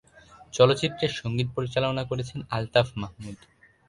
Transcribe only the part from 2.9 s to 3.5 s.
Mahmud.